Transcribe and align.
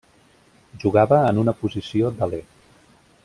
Jugava 0.83 1.19
en 1.33 1.43
una 1.43 1.55
posició 1.61 2.13
d'aler. 2.21 2.43